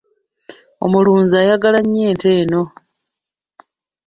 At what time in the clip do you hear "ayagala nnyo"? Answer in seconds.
1.41-2.03